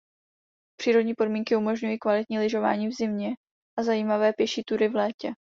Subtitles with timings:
[0.79, 3.29] Přírodní podmínky umožňují kvalitní lyžování v zimě
[3.79, 5.33] a zajímavé pěší túry v létě.